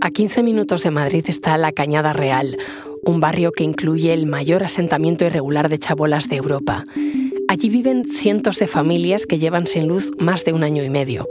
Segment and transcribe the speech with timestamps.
[0.00, 2.56] A 15 minutos de Madrid está La Cañada Real,
[3.02, 6.84] un barrio que incluye el mayor asentamiento irregular de chabolas de Europa.
[7.48, 11.28] Allí viven cientos de familias que llevan sin luz más de un año y medio.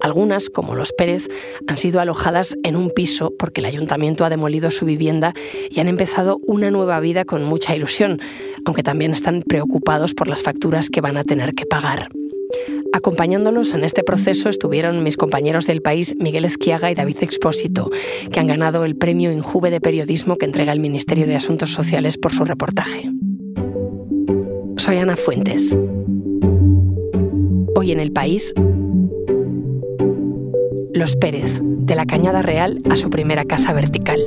[0.00, 1.28] Algunas, como los Pérez,
[1.66, 5.32] han sido alojadas en un piso porque el ayuntamiento ha demolido su vivienda
[5.70, 8.20] y han empezado una nueva vida con mucha ilusión,
[8.66, 12.10] aunque también están preocupados por las facturas que van a tener que pagar.
[12.92, 17.90] Acompañándolos en este proceso estuvieron mis compañeros del país Miguel Ezquiaga y David Expósito,
[18.32, 22.18] que han ganado el premio Injuve de Periodismo que entrega el Ministerio de Asuntos Sociales
[22.18, 23.10] por su reportaje.
[24.76, 25.76] Soy Ana Fuentes.
[27.76, 28.52] Hoy en el país,
[30.92, 34.20] Los Pérez, de la Cañada Real a su primera casa vertical.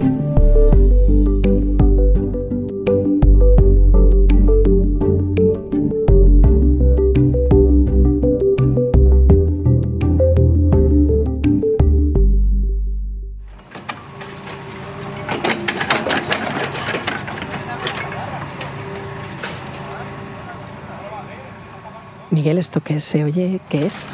[22.43, 23.61] Miguel, ¿esto qué se oye?
[23.69, 24.09] ¿Qué es?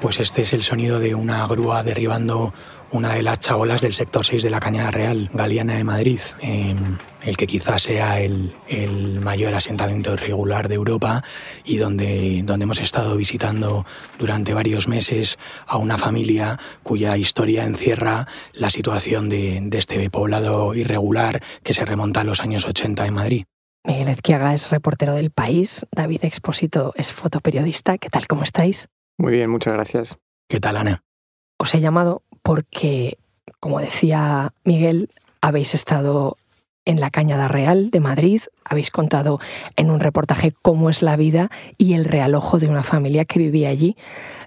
[0.00, 2.54] Pues este es el sonido de una grúa derribando
[2.92, 7.36] una de las chabolas del sector 6 de la Cañada Real, Galeana de Madrid, el
[7.36, 8.54] que quizás sea el,
[9.20, 11.24] mayor asentamiento irregular de Europa
[11.64, 13.84] y donde, donde hemos estado visitando
[14.20, 20.72] durante varios meses a una familia cuya historia encierra la situación de, de este poblado
[20.76, 23.44] irregular que se remonta a los años 80 en Madrid.
[23.84, 27.98] Miguel Ezquiaga es reportero del país, David Expósito es fotoperiodista.
[27.98, 28.26] ¿Qué tal?
[28.28, 28.88] ¿Cómo estáis?
[29.18, 30.18] Muy bien, muchas gracias.
[30.48, 31.02] ¿Qué tal, Ana?
[31.58, 33.18] Os he llamado porque,
[33.60, 35.10] como decía Miguel,
[35.40, 36.36] habéis estado
[36.84, 39.38] en la Cañada Real de Madrid, habéis contado
[39.76, 43.68] en un reportaje cómo es la vida y el realojo de una familia que vivía
[43.68, 43.96] allí.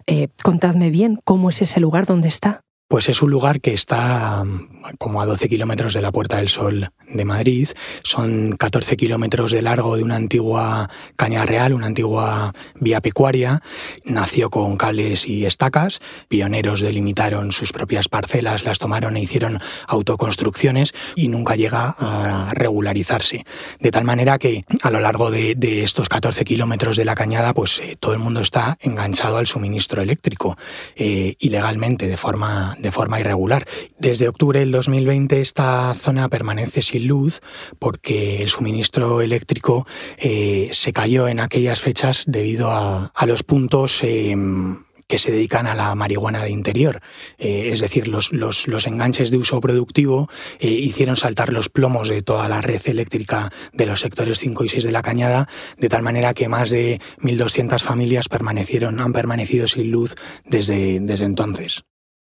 [0.08, 2.65] Eh, contadme bien cómo es ese lugar donde está.
[2.88, 6.50] Pues es un lugar que está mm, como a 12 kilómetros de la Puerta del
[6.50, 7.68] Sol de Madrid.
[8.04, 13.62] Son 14 kilómetros de largo de una antigua caña real, una antigua vía pecuaria.
[14.04, 16.00] Nació con cables y estacas.
[16.28, 23.46] Pioneros delimitaron sus propias parcelas, las tomaron e hicieron autoconstrucciones y nunca llega a regularizarse.
[23.80, 27.80] De tal manera que a lo largo de, estos 14 kilómetros de la cañada, pues
[27.80, 30.58] eh, todo el mundo está enganchado al suministro eléctrico
[30.96, 33.66] eh, ilegalmente, de forma de forma irregular.
[34.00, 37.42] Desde octubre del 2020 esta zona permanece sin luz
[37.80, 39.86] porque el suministro eléctrico
[40.18, 45.76] eh, se cayó en aquellas fechas debido a, los puntos em, que se dedican a
[45.76, 47.02] la marihuana de interior.
[47.38, 52.22] Eh, es decir, los, los, enganches de uso productivo eh, hicieron saltar los plomos de
[52.22, 55.48] toda la red eléctrica de los sectores 5 y 6 de la cañada,
[55.78, 60.16] de tal manera que más de 1.200 familias permanecieron, han permanecido sin luz
[60.46, 61.84] desde, desde entonces.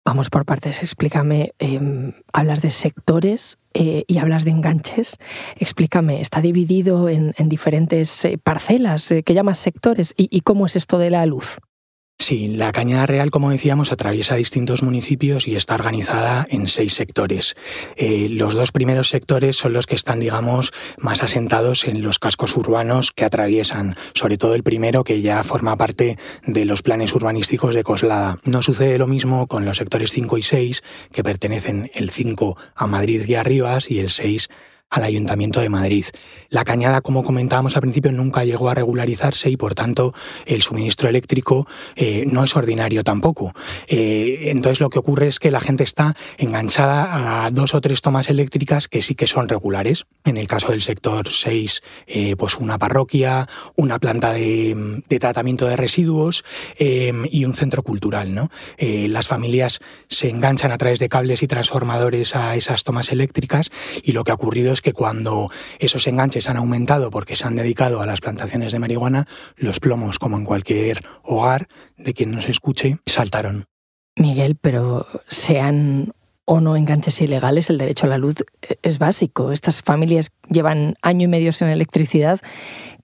[0.08, 5.18] Vamos por partes, explícame, em, hablas de sectores eh, y hablas de enganches.
[5.56, 10.14] Explícame, ¿está dividido en, diferentes eh, parcelas eh, que llamas sectores?
[10.16, 11.58] ¿Y cómo es esto de la luz?
[12.20, 17.56] Sí, la Cañada Real, como decíamos, atraviesa distintos municipios y está organizada en seis sectores.
[17.94, 22.56] Eh, los dos primeros sectores son los que están, digamos, más asentados en los cascos
[22.56, 27.72] urbanos que atraviesan, sobre todo el primero que ya forma parte de los planes urbanísticos
[27.72, 28.40] de Coslada.
[28.42, 32.86] No sucede lo mismo con los sectores 5 y 6, que pertenecen el 5 a
[32.88, 34.48] Madrid y Arribas y el 6
[34.90, 36.04] al Ayuntamiento de Madrid.
[36.48, 40.14] La cañada, como comentábamos al principio, nunca llegó a regularizarse y, por tanto,
[40.46, 41.66] el suministro eléctrico
[41.96, 43.52] eh, no es ordinario tampoco.
[43.86, 48.00] Eh, entonces, lo que ocurre es que la gente está enganchada a dos o tres
[48.00, 50.06] tomas eléctricas que sí que son regulares.
[50.24, 53.46] En el caso del sector 6, eh, pues una parroquia,
[53.76, 56.44] una planta de, tratamiento de residuos
[56.78, 58.48] y un centro cultural.
[58.78, 63.70] las familias se enganchan a través de cables y transformadores a esas tomas eléctricas
[64.02, 67.56] y lo que ha ocurrido es que cuando esos enganches han aumentado porque se han
[67.56, 72.48] dedicado a las plantaciones de marihuana, los plomos, como en cualquier hogar de quien nos
[72.48, 73.66] escuche, saltaron.
[74.16, 76.12] Miguel, pero sean
[76.44, 78.36] o no enganches ilegales, el derecho a la luz
[78.82, 79.52] es básico.
[79.52, 82.40] Estas familias llevan año y medio sin electricidad.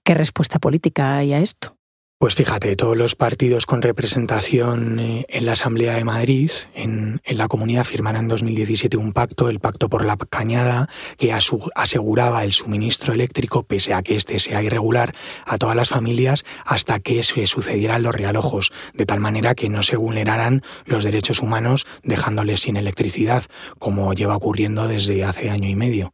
[0.03, 1.74] ¿Qué respuesta política hay a esto?
[2.17, 7.49] Pues fíjate, todos los partidos con representación eh, en la Asamblea de Madrid, en, la
[7.49, 13.13] comunidad, firmaron en 2017 un pacto, el Pacto por la Cañada, que aseguraba el suministro
[13.13, 15.13] eléctrico, pese a que este sea irregular,
[15.45, 19.83] a todas las familias hasta que se sucedieran los realojos, de tal manera que no
[19.83, 23.43] se vulneraran los derechos humanos dejándoles sin electricidad,
[23.77, 26.13] como lleva ocurriendo desde hace año y medio.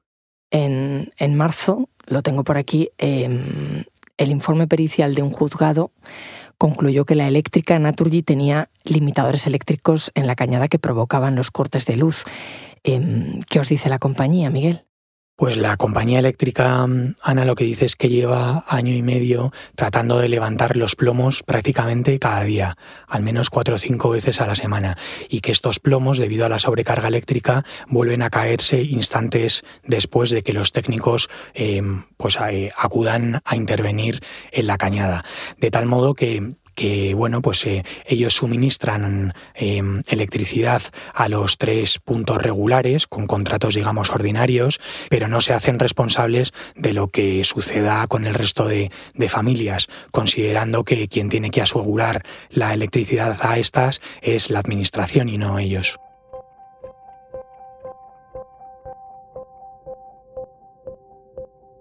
[0.49, 3.85] En, marzo, lo tengo por aquí, em,
[4.21, 5.91] el informe pericial de un juzgado
[6.59, 11.87] concluyó que la eléctrica Naturgy tenía limitadores eléctricos en la cañada que provocaban los cortes
[11.87, 12.23] de luz.
[12.83, 14.85] Em, ¿Qué os dice la compañía, Miguel?
[15.41, 19.51] Pues la compañía eléctrica, mm, Ana, lo que dice es que lleva año y medio
[19.73, 22.77] tratando de levantar los plomos prácticamente cada día,
[23.07, 24.99] al menos cuatro o cinco veces a la semana,
[25.29, 30.43] y que estos plomos, debido a la sobrecarga eléctrica, vuelven a caerse instantes después de
[30.43, 34.21] que los técnicos em, pues, eh, acudan a intervenir
[34.51, 35.25] en la cañada.
[35.57, 40.81] De tal modo que que bueno, pues eh, ellos suministran em, electricidad
[41.13, 44.79] a los tres puntos regulares con contratos, digamos, ordinarios,
[45.09, 49.87] pero no se hacen responsables de lo que suceda con el resto de, de familias,
[50.11, 55.59] considerando que quien tiene que asegurar la electricidad a estas es la administración y no
[55.59, 55.99] ellos.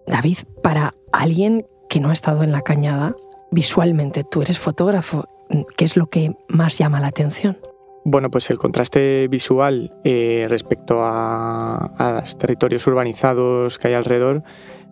[0.07, 3.15] David, para alguien que no ha estado en la cañada,
[3.51, 5.29] visualmente, tú eres fotógrafo,
[5.77, 7.59] ¿qué es lo que más llama la atención?
[8.05, 14.43] Bueno, pues el contraste visual eh, respecto a, los territorios urbanizados que hay alrededor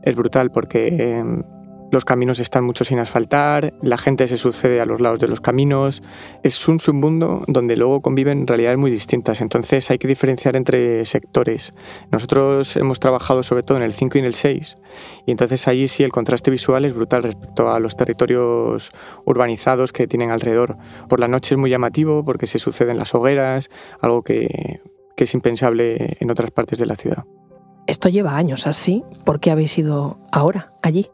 [0.02, 1.24] es brutal porque eh,
[1.90, 5.40] los caminos están mucho sin asfaltar, la gente se sucede a los lados de los
[5.40, 6.02] caminos,
[6.42, 11.72] es un submundo donde luego conviven realidades muy distintas, entonces hay que diferenciar entre sectores.
[12.10, 14.78] Nosotros hemos trabajado sobre todo en el 5 y en el 6
[15.26, 18.90] y entonces allí sí el contraste visual es brutal respecto a los territorios
[19.24, 20.76] urbanizados que tienen alrededor.
[21.08, 23.70] Por la noche es muy llamativo porque se suceden las hogueras,
[24.00, 24.80] algo que,
[25.16, 27.24] que es impensable en otras partes de la ciudad.
[27.86, 29.02] Esto lleva años así.
[29.24, 31.08] ¿Por qué habéis ido ahora allí?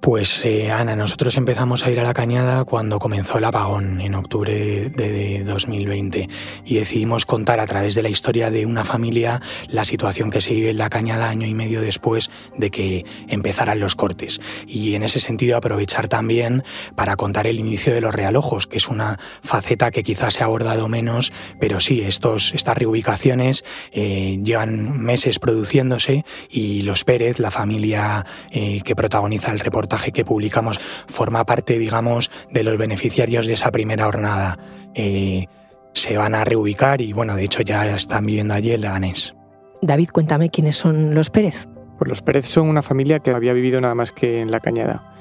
[0.00, 4.14] Pues eh, Ana, nosotros empezamos a ir a la cañada cuando comenzó el apagón en
[4.14, 6.28] octubre de 2020
[6.64, 10.54] y decidimos contar a través de la historia de una familia la situación que se
[10.54, 14.40] vive en la cañada año y medio después de que empezaran los cortes.
[14.66, 16.62] Y en ese sentido aprovechar también
[16.94, 20.46] para contar el inicio de los realojos, que es una faceta que quizás se ha
[20.46, 27.50] abordado menos, pero sí, estos, estas reubicaciones eh, llevan meses produciéndose y los Pérez, la
[27.50, 33.54] familia eh, que protagoniza el reportaje, que publicamos forma parte, digamos, de los beneficiarios de
[33.54, 34.58] esa primera jornada.
[34.94, 35.46] Eh,
[35.92, 39.34] se van a reubicar y, bueno, de hecho ya están viviendo allí en Leganés.
[39.82, 41.68] David, cuéntame quiénes son los Pérez.
[41.98, 45.14] Pues los Pérez son una familia que había vivido nada más que en la cañada.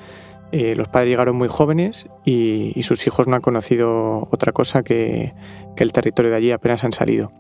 [0.52, 4.84] Eh, los padres llegaron muy jóvenes y, y, sus hijos no han conocido otra cosa
[4.84, 5.34] que,
[5.76, 7.32] que, el territorio de allí apenas han salido.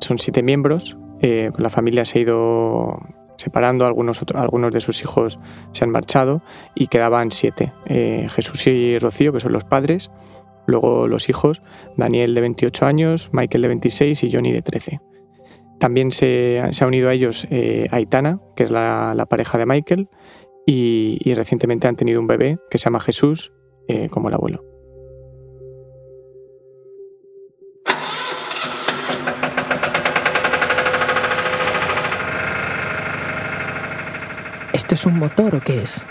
[0.00, 3.00] Son siete miembros, eh, la familia se ha ido
[3.36, 5.38] separando, algunos, algunos de sus hijos
[5.72, 6.42] se han marchado
[6.74, 10.10] y quedaban siete, eh, Jesús y Rocío, que son los padres,
[10.66, 11.62] luego los hijos,
[11.96, 15.00] Daniel de 28 años, Michael de 26 y Johnny de 13.
[15.78, 20.08] También se, ha unido a ellos eh, Aitana, que es la, pareja de Michael,
[20.66, 23.52] y, y, recientemente han tenido un bebé que se llama Jesús,
[23.88, 24.75] eh, como el abuelo.
[34.76, 36.04] ¿Esto es un motor o qué es?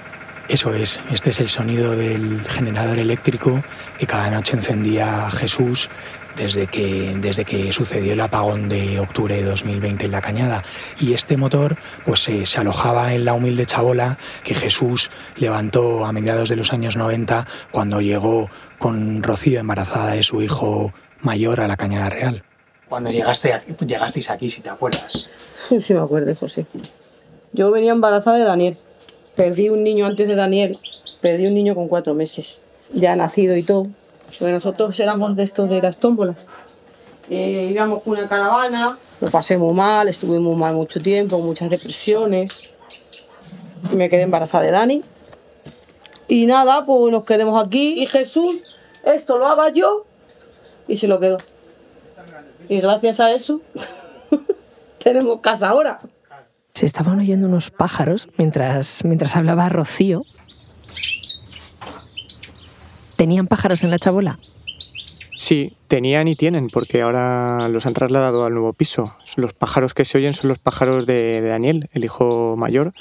[0.49, 3.63] Eso es, este es el sonido del generador eléctrico
[3.99, 5.87] que cada noche encendía Jesús
[6.35, 10.63] desde que, desde que sucedió el apagón de octubre de 2020 en la cañada.
[10.99, 16.11] Y este motor pues, se, se alojaba en la humilde chabola que Jesús levantó a
[16.11, 20.91] mediados de los años 90 cuando llegó con Rocío embarazada de su hijo
[21.21, 22.43] mayor a la Cañada Real.
[22.89, 25.29] Cuando llegaste, llegasteis aquí, si te acuerdas.
[25.69, 26.65] Sí, sí me acuerdo, José.
[27.55, 28.77] Yo venía embarazada de Daniel.
[29.33, 30.77] Perdí un niño antes de Daniel.
[31.21, 32.61] Perdí un niño con cuatro meses.
[32.91, 33.87] Ya nacido y todo.
[34.37, 36.35] Porque nosotros éramos de estos de las tómbolas.
[37.29, 38.97] Eh, íbamos con una caravana.
[39.21, 42.73] Lo pasé muy mal, estuve muy mal mucho tiempo, muchas depresiones.
[43.95, 45.01] Me quedé embarazada de Dani.
[46.27, 48.03] Y nada, pues nos quedemos aquí.
[48.03, 50.05] Y Jesús, esto lo haga yo.
[50.89, 51.37] Y se lo quedó.
[52.67, 53.61] Y gracias a eso,
[54.97, 56.01] tenemos casa ahora
[56.75, 60.23] se estaban oyendo unos pájaros mientras, mientras hablaba Rocío.
[63.15, 64.37] ¿Tenían pájaros en la chabola?
[65.37, 69.15] Sí, tenían y tienen, porque ahora los han trasladado al nuevo piso.
[69.37, 72.91] Los pájaros que se oyen son los pájaros de, Daniel, el hijo mayor,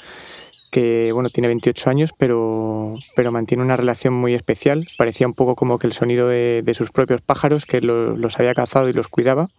[0.71, 4.87] que bueno, tiene 28 años, pero, pero mantiene una relación muy especial.
[4.97, 8.53] Parecía un poco como que el sonido de, sus propios pájaros, que lo, los había
[8.53, 9.49] cazado y los cuidaba,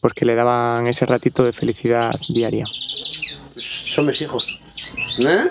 [0.00, 2.64] pues que le daban ese ratito de felicidad diaria
[3.92, 4.48] son mis hijos.
[5.18, 5.42] ¿Eh?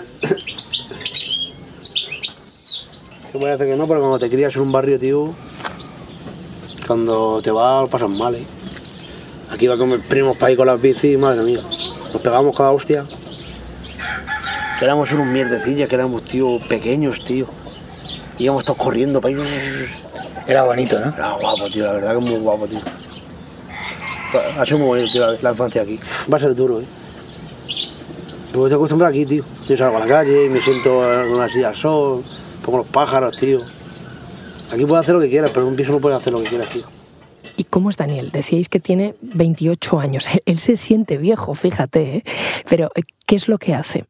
[3.32, 3.86] ¿Qué parece que no?
[3.86, 5.32] Pero cuando te crías en un barrio, tío,
[6.86, 8.44] cuando te vas, pasas mal, ¿eh?
[9.50, 11.60] Aquí va con mis primos para ir con las bicis, madre mía.
[12.12, 13.04] Nos pegamos cada hostia.
[14.78, 17.46] Que éramos unos mierdecillas, que éramos, tío, pequeños, tío.
[18.38, 19.40] Íbamos todos corriendo para ir.
[20.46, 21.14] Era bonito, ¿no?
[21.14, 22.80] Era guapo, tío, la verdad que es muy guapo, tío.
[24.58, 26.00] Ha sido muy bonito, tío, la, la infancia aquí.
[26.30, 26.86] Va a ser duro, ¿eh?
[28.52, 29.44] Yo estoy acostumbrado aquí, tío.
[29.68, 32.22] Yo salgo a la calle, me siento en una silla al sol,
[32.62, 33.56] pongo los pájaros, tío.
[34.70, 36.48] Aquí puedes hacer lo que quieras, pero en un piso no puedes hacer lo que
[36.48, 36.84] quieras, tío.
[37.56, 38.30] ¿Y cómo es Daniel?
[38.30, 40.28] Decíais que tiene 28 años.
[40.28, 42.16] Él, él se siente viejo, fíjate.
[42.16, 42.24] ¿eh?
[42.68, 42.90] Pero,
[43.26, 44.04] ¿qué es lo que hace?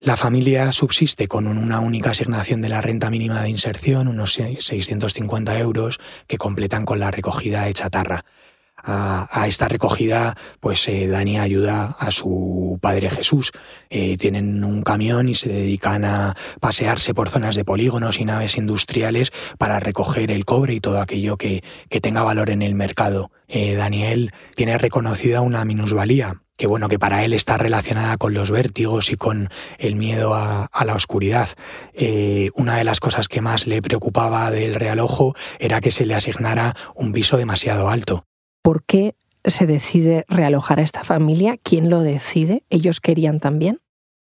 [0.00, 5.58] La familia subsiste con una única asignación de la renta mínima de inserción, unos 650
[5.58, 8.24] euros, que completan con la recogida de chatarra.
[8.86, 13.50] A, esta recogida, pues eh, Dani ayuda a su padre Jesús.
[13.88, 18.58] Eh, tienen un camión y se dedican a pasearse por zonas de polígonos y naves
[18.58, 23.30] industriales para recoger el cobre y todo aquello que, que tenga valor en el mercado.
[23.48, 28.50] Eh, Daniel tiene reconocida una minusvalía, que bueno, que para él está relacionada con los
[28.50, 29.48] vértigos y con
[29.78, 31.48] el miedo a, a la oscuridad.
[31.92, 36.06] Eh, una de las cosas que más le preocupaba del Real Ojo era que se
[36.06, 38.26] le asignara un piso demasiado alto.
[38.64, 41.58] ¿Por qué se decide realojar a esta familia?
[41.62, 42.64] ¿Quién lo decide?
[42.70, 43.82] ¿Ellos querían también?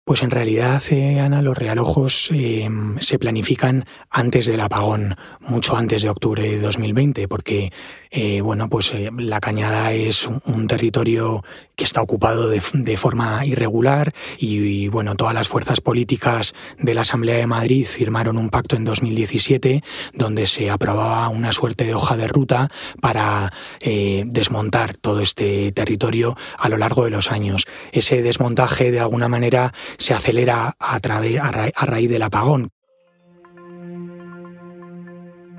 [0.06, 2.66] Pues en realidad, eh, Ana, los realojos eh,
[3.00, 7.70] se planifican antes del apagón, mucho antes de octubre de 2020, porque
[8.16, 11.42] eh, bueno, pues eh, la Cañada es un, territorio
[11.74, 17.38] que está ocupado de, forma irregular y, bueno, todas las fuerzas políticas de la Asamblea
[17.38, 22.28] de Madrid firmaron un pacto en 2017 donde se aprobaba una suerte de hoja de
[22.28, 27.66] ruta para eh, desmontar todo este territorio a lo largo de los años.
[27.90, 32.73] Ese desmontaje de alguna manera se acelera a, a, ra a raíz del apagón.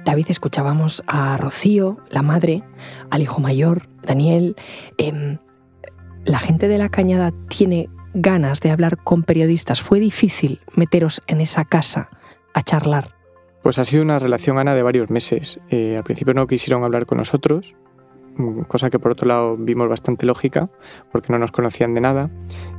[0.06, 2.64] David, escuchábamos a Rocío, la madre,
[3.10, 4.56] al hijo mayor, Daniel.
[5.00, 5.40] Eh,
[6.26, 9.82] la gente de la cañada tiene ganas de hablar con periodistas.
[9.82, 12.10] ¿Fue difícil meteros en esa casa
[12.54, 13.16] a charlar?
[13.64, 15.60] Pues ha sido una relación, Ana, de varios meses.
[15.72, 17.74] Eh, al principio no quisieron hablar con nosotros,
[18.38, 20.70] mm, cosa que por otro lado vimos bastante lógica,
[21.12, 22.30] porque no nos conocían de nada.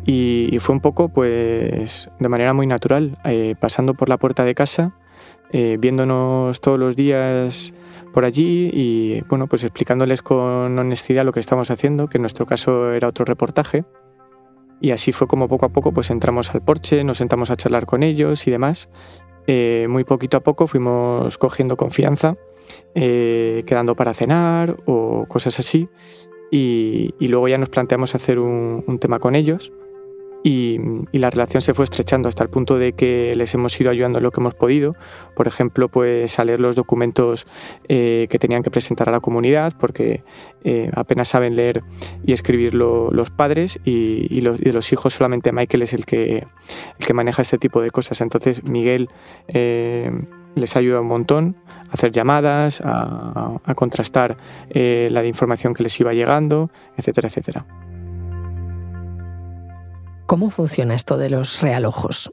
[0.07, 4.55] Y, fue un poco, pues, de manera muy natural, eh, pasando por la puerta de
[4.55, 4.95] casa
[5.59, 7.73] eh, viéndonos todos los días
[8.13, 12.45] por allí y bueno, pues explicándoles con honestidad lo que estamos haciendo, que en nuestro
[12.45, 13.87] caso era otro reportaje.
[14.83, 17.87] Y así fue como poco a poco pues entramos al porche, nos sentamos a charlar
[17.87, 18.91] con ellos y demás.
[19.47, 22.37] Eh, muy poquito a poco fuimos cogiendo confianza,
[22.95, 25.89] eh, quedando para cenar o cosas así.
[26.51, 29.73] Y, luego ya nos planteamos hacer un tema con ellos
[30.47, 30.79] y,
[31.13, 34.23] la relación se fue estrechando hasta el punto de que les hemos ido ayudando en
[34.23, 34.95] lo que hemos podido.
[35.35, 37.49] Por ejemplo, pues a leer los documentos
[37.89, 40.23] eh, que tenían que presentar a la comunidad, porque
[40.63, 41.83] eh, apenas saben leer
[42.25, 46.47] y escribir lo, los padres y, los, hijos solamente Michael es el que,
[46.99, 48.21] el que maneja este tipo de cosas.
[48.21, 49.09] Entonces Miguel
[49.49, 50.13] eh,
[50.55, 51.57] les ayuda un montón
[51.91, 54.37] a hacer llamadas, a, a contrastar
[54.71, 57.67] eh, la información que les iba llegando, etcétera, etcétera.
[60.27, 62.33] ¿Cómo funciona esto de los realojos?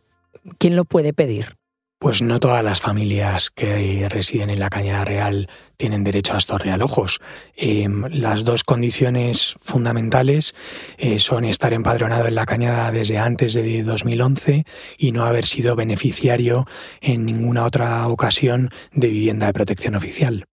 [0.57, 1.57] ¿Quién lo puede pedir?
[1.99, 5.47] Pues no todas las familias que residen en la Cañada Real
[5.77, 7.21] tienen derecho a estos realojos.
[7.55, 10.55] Eh, las dos condiciones fundamentales
[10.97, 14.65] eh, son estar empadronado en la Cañada desde antes de 2011
[14.97, 16.65] y no haber sido beneficiario
[16.99, 20.45] en ninguna otra ocasión de vivienda de protección oficial.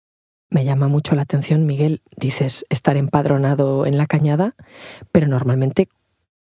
[0.51, 4.55] Me llama mucho la atención, Miguel, dices estar empadronado en la Cañada,
[5.13, 5.89] pero normalmente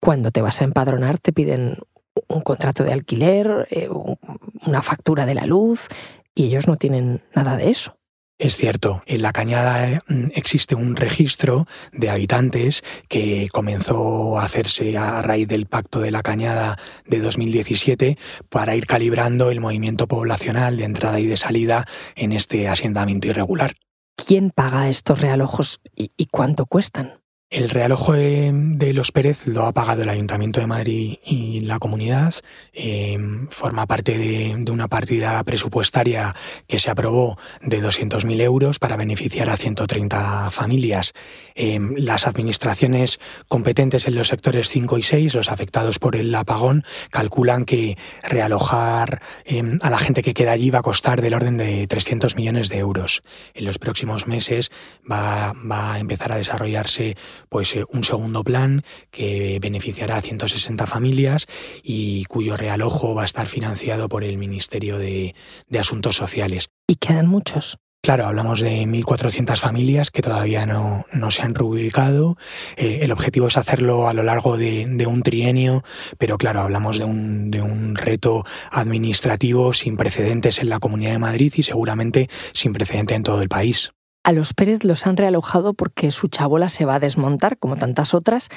[0.06, 1.78] cuando te vas a empadronar te piden
[2.28, 3.88] un contrato de alquiler, eh,
[4.64, 5.88] una factura de la luz,
[6.32, 7.98] y ellos no tienen nada de eso.
[8.38, 15.22] Es cierto, en la cañada existe un registro de habitantes que comenzó a hacerse a
[15.22, 18.16] raíz del pacto de la cañada de 2017
[18.48, 21.84] para ir calibrando el movimiento poblacional de entrada y de salida
[22.14, 23.72] en este asentamiento irregular.
[24.14, 27.25] ¿Quién paga estos realojos y, y cuánto cuestan?
[27.48, 32.34] El realojo de, los Pérez lo ha pagado el Ayuntamiento de Madrid y la comunidad.
[32.72, 33.16] Eh,
[33.50, 36.34] forma parte de, una partida presupuestaria
[36.66, 41.12] que se aprobó de 200.000 euros para beneficiar a 130 familias.
[41.54, 46.82] Eh, las administraciones competentes en los sectores 5 y 6, los afectados por el apagón,
[47.10, 51.58] calculan que realojar eh, a la gente que queda allí va a costar del orden
[51.58, 53.22] de 300 millones de euros.
[53.54, 54.72] En los próximos meses
[55.08, 57.16] va a empezar a desarrollarse
[57.48, 61.46] pues eh, un segundo plan que beneficiará a 160 familias
[61.82, 65.34] y cuyo realojo va a estar financiado por el Ministerio de,
[65.68, 66.68] de Asuntos Sociales.
[66.86, 67.78] ¿Y quedan muchos?
[68.06, 72.36] Claro, hablamos de 1.400 familias que todavía no, no se han reubicado.
[72.76, 75.82] Eh, el objetivo es hacerlo a lo largo de, un trienio,
[76.16, 81.18] pero claro, hablamos de un, de un reto administrativo sin precedentes en la Comunidad de
[81.18, 83.90] Madrid y seguramente sin precedente en todo el país.
[84.26, 88.12] A los Pérez los han realojado porque su chabola se va a desmontar, como tantas
[88.12, 88.48] otras.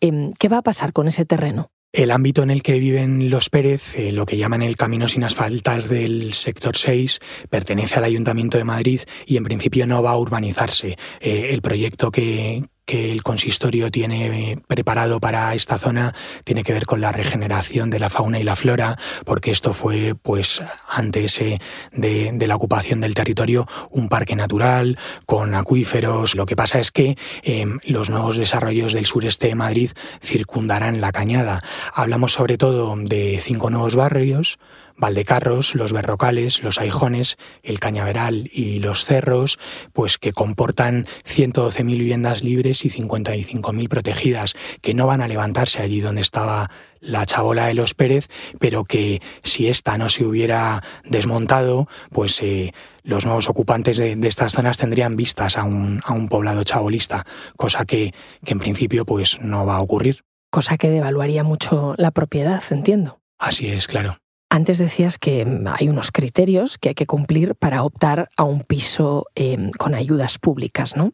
[0.00, 1.70] Em, ¿Qué va a pasar con ese terreno?
[1.94, 5.24] El ámbito en el que viven los Pérez, eh, lo que llaman el camino sin
[5.24, 10.18] asfaltar del sector 6, pertenece al Ayuntamiento de Madrid y en principio no va a
[10.18, 10.98] urbanizarse.
[11.20, 16.14] Eh, el proyecto que, que el consistorio tiene eh, preparado para esta zona
[16.44, 20.14] tiene que ver con la regeneración de la fauna y la flora, porque esto fue,
[20.14, 21.60] pues, antes eh,
[21.92, 26.34] de, la ocupación del territorio, un parque natural con acuíferos.
[26.34, 29.90] Lo que pasa es que em, los nuevos desarrollos del sureste de Madrid
[30.22, 31.62] circundarán la cañada.
[31.94, 34.58] Hablamos sobre todo de cinco nuevos barrios,
[34.96, 39.58] Valdecarros, los Berrocales, los Aijones, el Cañaveral y los Cerros,
[39.92, 46.00] pues que comportan 112.000 viviendas libres y 55.000 protegidas, que no van a levantarse allí
[46.00, 46.70] donde estaba
[47.00, 52.72] la chabola de los Pérez, pero que si esta no se hubiera desmontado, pues eh,
[53.02, 57.84] los nuevos ocupantes de, estas zonas tendrían vistas a un, a un poblado chabolista, cosa
[57.84, 60.24] que, que en principio pues no va a ocurrir.
[60.50, 63.20] Cosa que devaluaría mucho la propiedad, entiendo.
[63.38, 64.18] Así es, claro.
[64.54, 68.60] Antes decías que mm, hay unos criterios que hay que cumplir para optar a un
[68.60, 71.12] piso em, con ayudas públicas, ¿no?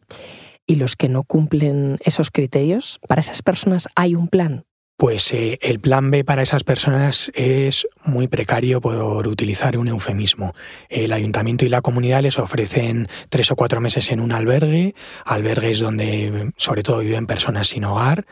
[0.67, 4.65] Y los que no cumplen esos criterios, para esas personas hay un plan.
[4.95, 10.53] Pues eh, el plan B para esas personas es muy precario por utilizar un eufemismo.
[10.87, 14.93] El ayuntamiento y la comunidad les ofrecen tres o cuatro meses en un albergue,
[15.25, 18.27] albergues donde sobre todo viven personas sin hogar,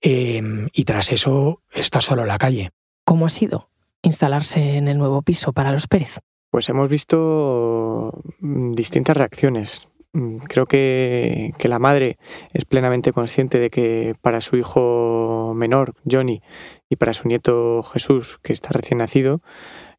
[0.00, 2.70] em, y tras eso está solo la calle.
[3.04, 3.70] ¿Cómo ha sido?
[4.02, 6.18] Instalarse en el nuevo piso para los Pérez?
[6.50, 9.88] Pues hemos visto mm, distintas reacciones.
[10.12, 12.16] Mm, creo que, la madre
[12.52, 16.40] es plenamente consciente de que para su hijo menor, Johnny,
[16.88, 19.42] y para su nieto Jesús, que está recién nacido,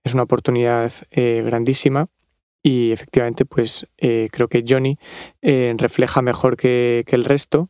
[0.04, 2.08] es una oportunidad eh, grandísima.
[2.62, 4.98] Y efectivamente, pues eh, creo que Johnny
[5.42, 7.70] eh, refleja mejor que, que el resto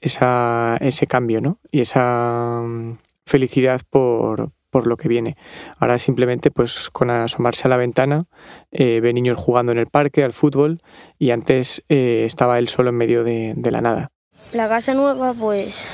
[0.00, 1.60] esa, ese cambio ¿no?
[1.70, 5.36] y esa mm, felicidad por, por lo que viene.
[5.78, 8.26] Ahora simplemente pues con asomarse a la ventana
[8.72, 10.82] eh, ve niños jugando en el parque, al fútbol
[11.18, 14.10] y antes eh, estaba él solo en medio de, la nada.
[14.52, 15.88] La casa nueva pues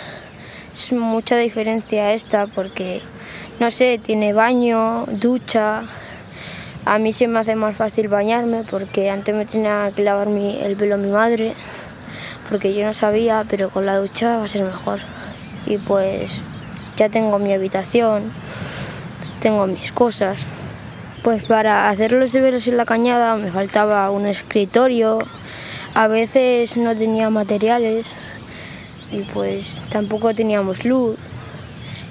[0.73, 3.03] es mucha diferencia esta porque
[3.61, 5.85] no sé, tiene baño, ducha.
[6.85, 10.59] A mí se me hace más fácil bañarme porque antes me tenía que lavar mi,
[10.61, 11.55] el pelo mi madre
[12.49, 14.99] porque yo no sabía, pero con la ducha va a ser mejor.
[15.67, 16.43] Y pues
[16.97, 18.33] ya tengo mi habitación,
[19.41, 20.47] tengo mis cosas.
[21.23, 25.19] Pues para hacer los deberes en la cañada me faltaba un escritorio,
[25.95, 28.17] a veces no tenía materiales
[29.13, 31.17] y pues tampoco teníamos luz.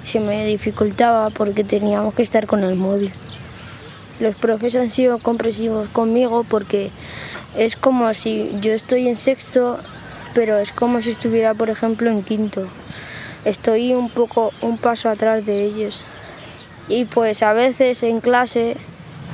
[0.04, 3.12] Se me dificultaba porque teníamos que estar con el móvil.
[4.20, 6.90] Los profes han sido comprensivos conmigo porque
[7.56, 9.78] es como si yo estoy en sexto,
[10.34, 12.68] pero es como si estuviera, por ejemplo, en quinto.
[13.44, 16.06] Estoy un poco un paso atrás de ellos.
[16.88, 18.76] Y pues a veces en clase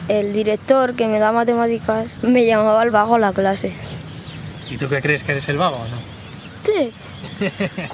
[0.08, 3.72] el director que me da matemáticas me llamaba el vago a la clase.
[4.70, 5.96] ¿Y tú qué crees que eres el vago o no?
[6.62, 6.92] Sí.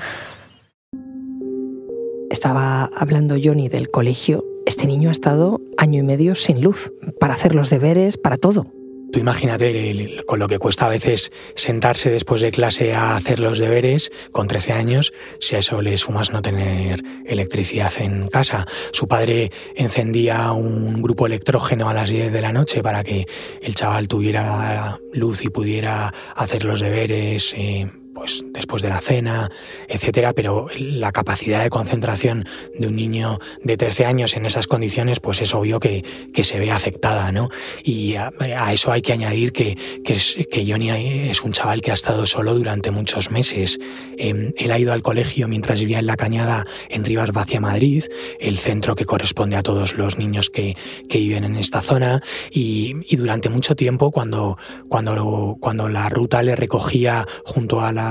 [2.30, 4.44] Estaba hablando Johnny del colegio.
[4.66, 8.66] Este niño ha estado año y medio sin luz, para hacer los deberes, para todo.
[9.14, 13.60] Tú imagínate con lo que cuesta a veces sentarse después de clase a hacer los
[13.60, 18.66] deberes con 13 años, si a eso le sumas no tener electricidad en casa.
[18.90, 23.28] Su padre encendía un grupo electrógeno a las 10 de la noche para que
[23.62, 27.54] el chaval tuviera luz y pudiera hacer los deberes.
[27.56, 29.50] Eh, pues después de la cena,
[29.88, 32.46] etcétera, pero la capacidad de concentración
[32.78, 36.04] de un niño de 13 años en esas condiciones, pues es obvio que,
[36.44, 37.48] se ve afectada, ¿no?
[37.82, 38.30] Y a,
[38.72, 42.90] eso hay que añadir que, que, Johnny es un chaval que ha estado solo durante
[42.90, 43.78] muchos meses.
[44.18, 48.04] Em, él ha ido al colegio mientras vivía en la cañada en Rivas Vacia Madrid,
[48.38, 50.76] el centro que corresponde a todos los niños que,
[51.08, 56.54] viven en esta zona, y, y durante mucho tiempo, cuando, cuando, cuando la ruta le
[56.54, 58.03] recogía junto a la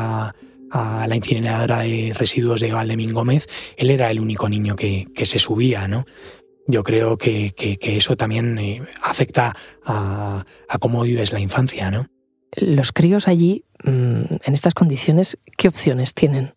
[0.73, 5.39] a la incineradora de residuos de Valdemín Gómez, él era el único niño que, se
[5.39, 6.05] subía, ¿no?
[6.67, 10.45] Yo creo que, eso también eh, afecta a,
[10.79, 12.07] cómo vives la infancia, ¿no?
[12.55, 16.53] Los críos allí, mm, en estas condiciones, ¿qué opciones tienen?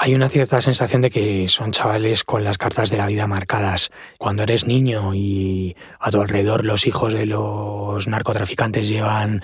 [0.00, 3.90] Hay una cierta sensación de que son chavales con las cartas de la vida marcadas.
[4.16, 9.42] Cuando eres niño y a tu alrededor los hijos de los narcotraficantes llevan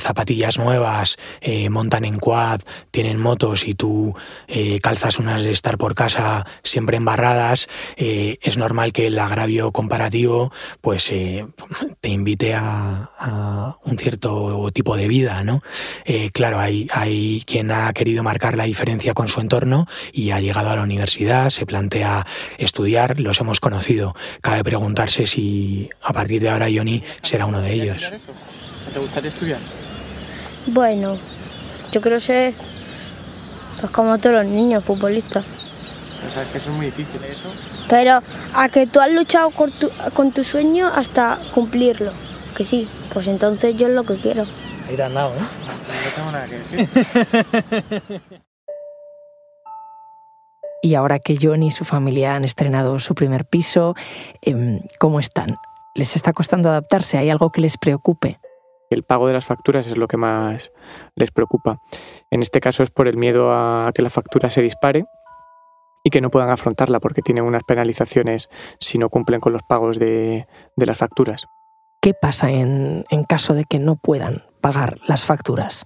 [0.00, 4.12] zapatillas nuevas, eh, montan en quad, tienen motos y tú
[4.48, 9.70] eh, calzas unas de estar por casa siempre embarradas, eh, es normal que el agravio
[9.70, 11.12] comparativo pues
[12.00, 15.62] te invite a, un cierto tipo de vida, ¿no?
[16.32, 20.76] claro, hay quien ha querido marcar la diferencia con su entorno y ha llegado a
[20.76, 22.26] la universidad, se plantea
[22.58, 24.14] estudiar, los hemos conocido.
[24.40, 28.12] Cabe preguntarse si a partir de ahora Johnny será uno de ellos.
[28.92, 29.58] ¿Te gustaría estudiar?
[30.66, 31.18] Bueno,
[31.90, 32.54] yo creo ser
[33.80, 35.44] pues como todos los niños, futbolistas.
[35.44, 37.32] O sea, es que eso es muy difícil, ¿eh?
[37.32, 37.48] eso.
[37.88, 38.20] Pero
[38.54, 42.12] a que tú has luchado con tu, con tu sueño hasta cumplirlo.
[42.56, 44.44] Que sí, pues entonces yo es lo que quiero.
[44.88, 45.40] Ahí te han dado, ¿eh?
[45.40, 48.22] No tengo nada que decir.
[50.82, 53.94] Y ahora que John y su familia han estrenado su primer piso,
[54.40, 55.56] em, ¿cómo están?
[55.94, 57.18] ¿Les está costando adaptarse?
[57.18, 58.40] ¿Hay algo que les preocupe?
[58.90, 60.72] El pago de las facturas es lo que más
[61.14, 61.78] les preocupa.
[62.32, 65.04] En este caso es por el miedo a que la factura se dispare
[66.04, 68.48] y que no puedan afrontarla porque tienen unas penalizaciones
[68.80, 71.46] si no cumplen con los pagos de, las facturas.
[72.02, 75.84] ¿Qué pasa en caso de que no puedan pagar las facturas?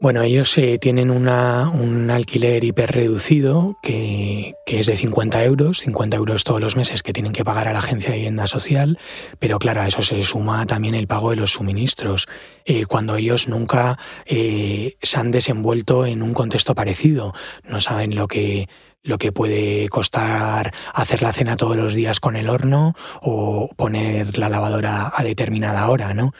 [0.00, 6.16] Bueno, ellos eh, tienen una, un alquiler hiperreducido que, que es de 50 euros, 50
[6.16, 8.96] euros todos los meses que tienen que pagar a la agencia de vivienda social,
[9.40, 12.28] pero claro, a eso se suma también el pago de los suministros,
[12.64, 17.34] eh, cuando ellos nunca eh, se han desenvuelto en un contexto parecido,
[17.64, 18.68] no saben lo que
[19.02, 24.36] lo que puede costar hacer la cena todos los días con el horno o poner
[24.38, 26.32] la lavadora a determinada hora, ¿no?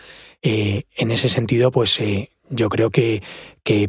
[0.43, 2.01] en ese sentido, pues
[2.51, 3.23] yo creo que,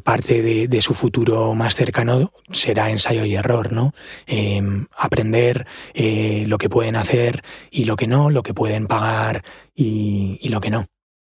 [0.04, 3.94] parte de, su futuro más cercano será ensayo y error, ¿no?
[4.28, 7.42] Em, aprender eh, lo que pueden hacer
[7.72, 9.44] y lo que no, lo que pueden pagar
[9.74, 10.86] y, y, lo que no.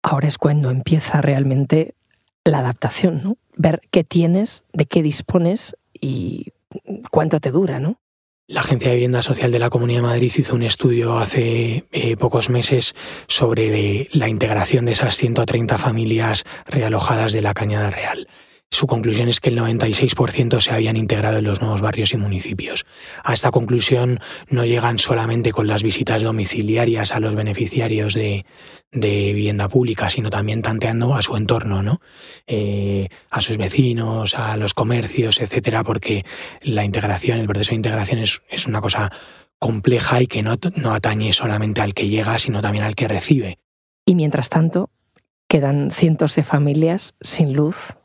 [0.02, 1.94] Ahora es cuando empieza realmente
[2.44, 3.36] la adaptación, ¿no?
[3.56, 6.52] Ver qué tienes, de qué dispones y
[7.10, 8.01] cuánto te dura, ¿no?
[8.52, 12.16] La Agencia de Vivienda Social de la Comunidad de Madrid hizo un estudio hace eh,
[12.18, 12.94] pocos meses
[13.26, 18.28] sobre la integración de esas 130 familias realojadas de la Cañada Real.
[18.72, 22.86] Su conclusión es que el 96% se habían integrado en los nuevos barrios y municipios.
[23.22, 28.46] A esta conclusión no llegan solamente con las visitas domiciliarias a los beneficiarios de,
[28.90, 32.00] vivienda pública, sino también tanteando a su entorno, ¿no?
[32.46, 36.24] Eh, a sus vecinos, a los comercios, etcétera, porque
[36.62, 39.12] la integración, el proceso de integración es, una cosa
[39.58, 43.58] compleja y que no, no atañe solamente al que llega, sino también al que recibe.
[44.06, 44.88] Y mientras tanto,
[45.46, 47.96] quedan cientos de familias sin luz,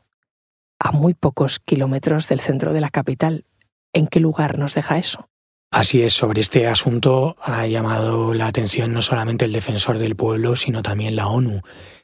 [0.78, 3.44] a muy pocos kilómetros del centro de la capital.
[3.92, 5.28] ¿En qué lugar nos deja eso?
[5.70, 10.56] Así es, sobre este asunto ha llamado la atención no solamente el defensor del pueblo,
[10.56, 11.60] sino también la ONU.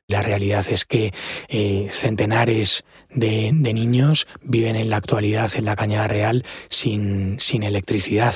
[0.06, 1.14] La realidad es que
[1.48, 8.34] eh, centenares de, niños viven en la actualidad en la Cañada Real sin, sin, electricidad.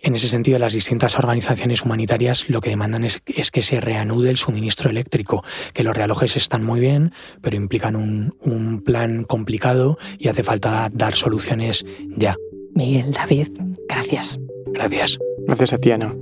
[0.00, 4.36] En ese sentido, las distintas organizaciones humanitarias lo que demandan es, que se reanude el
[4.36, 10.28] suministro eléctrico, que los relojes están muy bien, pero implican un, un plan complicado y
[10.28, 11.84] hace falta dar soluciones
[12.16, 12.36] ya.
[12.74, 13.48] Miguel, David,
[13.88, 14.38] gracias.
[14.66, 15.18] Gracias.
[15.46, 16.14] Gracias a ti, Ana.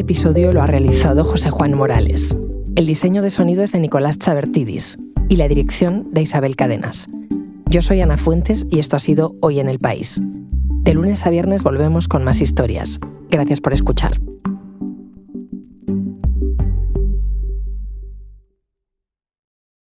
[0.00, 2.34] Episodio lo ha realizado José Juan Morales.
[2.74, 7.06] El diseño de sonido es de Nicolás Chabertidis y la dirección de Isabel Cadenas.
[7.66, 10.18] Yo soy Ana Fuentes y esto ha sido Hoy en el País.
[10.84, 12.98] De lunes a viernes volvemos con más historias.
[13.30, 14.18] Gracias por escuchar.